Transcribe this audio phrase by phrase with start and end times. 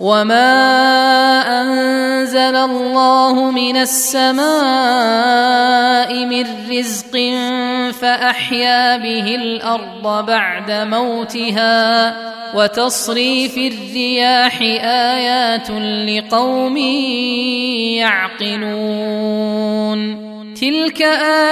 [0.00, 4.44] وما انزل الله من السماء
[6.24, 7.12] من رزق
[8.00, 12.14] فاحيا به الأرض بعد موتها
[12.54, 15.70] وتصريف الرياح ايات
[16.08, 16.76] لقوم
[18.46, 20.23] يعقلون
[20.60, 21.02] تلك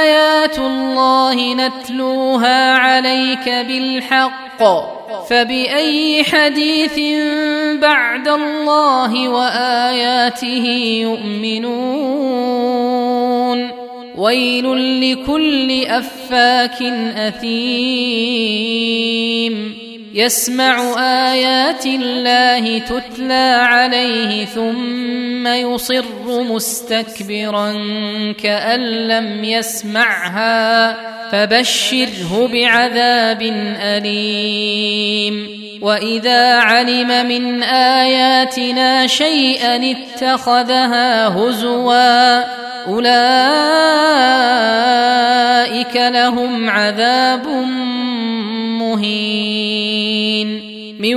[0.00, 4.62] ايات الله نتلوها عليك بالحق
[5.28, 7.00] فباي حديث
[7.80, 10.67] بعد الله واياته
[11.03, 12.42] يؤمنون
[14.17, 16.83] ويل لكل افاك
[17.17, 18.73] اثيم
[20.14, 20.95] يسمع
[21.33, 26.05] ايات الله تتلى عليه ثم يصر
[26.43, 27.73] مستكبرا
[28.33, 30.97] كأن لم يسمعها
[31.31, 33.43] فبشره بعذاب
[33.81, 35.63] أليم.
[35.83, 42.43] وإذا علم من آياتنا شيئا اتخذها هزوا
[42.89, 43.17] أولئك
[45.97, 47.47] لهم عذاب
[48.79, 50.73] مهين.
[51.01, 51.17] من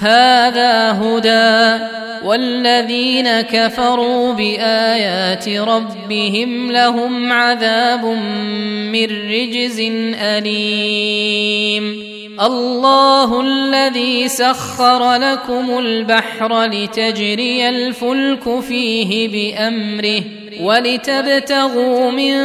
[0.00, 1.84] هذا هدى
[2.24, 8.04] والذين كفروا بآيات ربهم لهم عذاب
[8.92, 9.80] من رجز
[10.20, 12.08] أليم.
[12.40, 20.22] الله الذي سخر لكم البحر لتجري الفلك فيه بأمره
[20.60, 22.36] ولتبتغوا من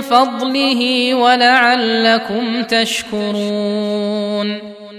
[0.00, 3.92] فضله ولعلكم تشكرون.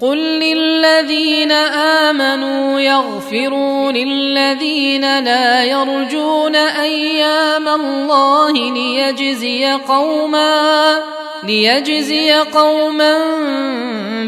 [0.00, 10.98] قل للذين امنوا يغفروا للذين لا يرجون أيام الله ليجزي قوما
[11.44, 13.18] ليجزي قوما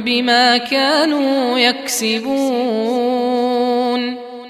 [0.05, 3.29] بما كانوا يكسبون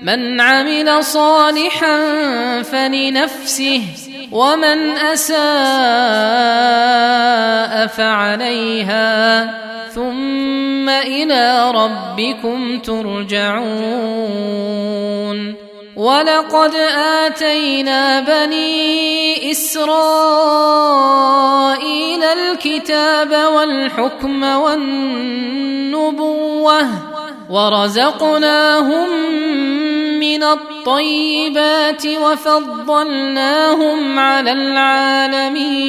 [0.03, 1.99] من عمل صالحا
[2.63, 3.83] فلنفسه
[4.33, 5.39] ومن اساء
[7.87, 9.55] فعليها
[9.95, 14.39] ثم إلى ربكم ترجعون.
[15.97, 16.75] ولقد
[17.25, 19.89] آتينا بني إسرائيل
[22.23, 25.19] الكتاب والحكم والنبوة
[27.51, 29.09] ورزقناهم
[30.21, 35.89] من الطيبات وفضلناهم على العالمين.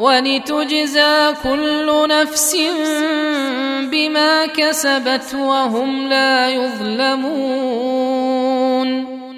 [0.00, 2.56] ولتجزى كل نفس
[3.90, 8.02] بما كسبت وهم لا يظلمون.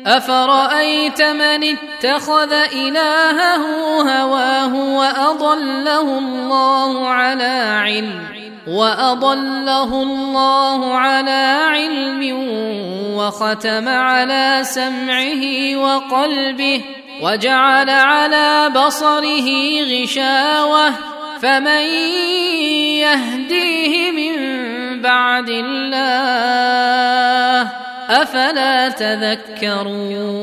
[0.07, 3.65] أفرأيت من اتخذ إلهه
[4.03, 8.35] هواه وأضله الله على علم
[8.69, 12.23] وأضله الله على علم
[13.17, 16.81] وختم على سمعه وقلبه
[17.25, 19.49] وجعل على بصره
[19.83, 20.93] غشاوة
[21.43, 21.85] فمن
[23.01, 24.35] يهديه من
[25.03, 26.53] بعد الله
[28.11, 30.35] أفلا تذكرون؟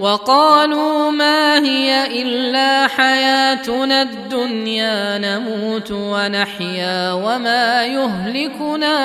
[0.00, 8.98] وقالوا ما هي إلا حياتنا الدنيا نموت ونحيا وما يهلكنا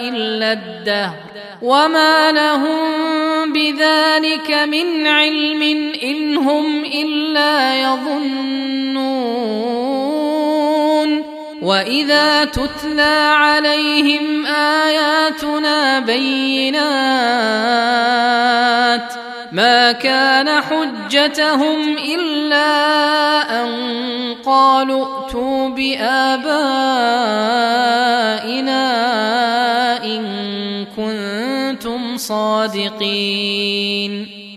[0.00, 1.31] إلا الدهر.
[1.62, 5.62] وما لهم بذلك من علم
[6.02, 9.22] ان هم الا يظنون
[11.62, 16.82] واذا تتلى عليهم اياتنا بينات
[19.52, 22.62] ما كان حجتهم الا
[23.62, 23.72] ان
[24.46, 26.32] قالوا ائتوا بابائنا
[30.04, 30.41] ان
[32.16, 34.02] صادقين.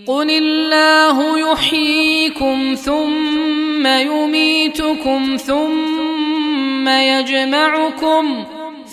[0.07, 8.43] قل الله يحييكم ثم يميتكم ثم يجمعكم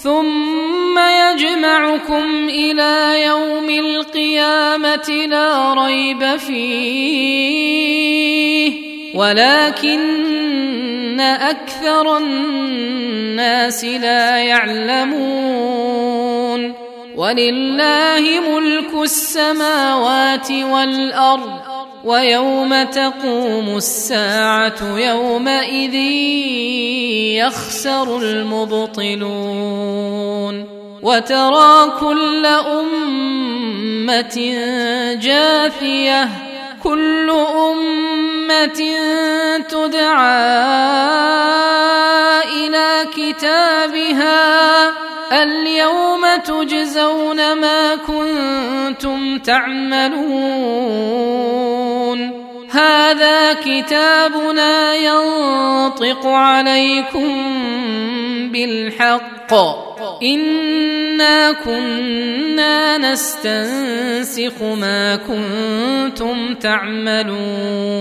[0.03, 7.53] ثم يجمعكم إلى يوم القيامه لا ريب فيه
[9.15, 15.53] ولكن أكثر الناس لا يعلمون.
[17.17, 21.61] ولله ملك السماوات والأرض
[22.05, 25.95] ويوم تقوم الساعة يومئذ
[27.39, 29.93] يخسر المبطلون.
[31.03, 34.37] وترى كل أمة
[35.23, 36.29] جاثيه
[36.83, 37.31] كل
[37.71, 38.81] أمة
[39.69, 40.63] تدعى
[43.03, 44.93] إلى كتابها
[45.43, 50.13] اليوم تجزون ما كنتم تعملون.
[52.71, 57.53] هذا كتابنا ينطق عليكم
[58.53, 59.53] بالحق.
[60.23, 67.93] إنا كنا نستنسخ ما كنتم تعملون.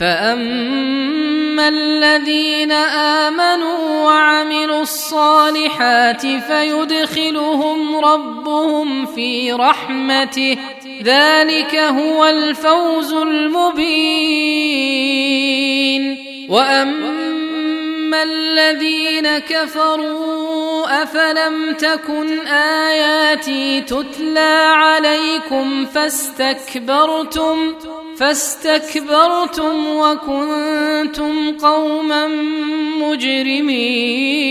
[0.00, 10.58] فأما الذين آمنوا وعملوا الصالحات فيدخلهم ربهم في رحمته.
[11.02, 15.10] ذلك هو الفوز المبين.
[16.48, 27.74] وأما الذين كفروا أفلم تكن آياتي تتلى عليكم فاستكبرتم؟
[28.20, 32.26] فاستكبرتم وكنتم قوما
[33.00, 34.50] مجرمين.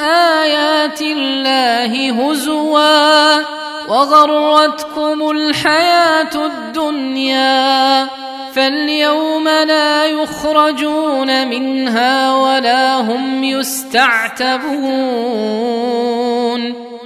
[0.43, 3.37] آيات الله هزوا
[3.89, 8.07] وغرتكم الحياة الدنيا.
[8.55, 14.59] فاليوم لا يخرجون منها ولا هم يستعتبون.